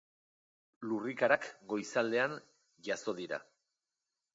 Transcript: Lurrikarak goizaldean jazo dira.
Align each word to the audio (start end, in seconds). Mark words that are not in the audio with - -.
Lurrikarak 0.93 1.47
goizaldean 1.75 2.37
jazo 2.91 3.19
dira. 3.23 3.45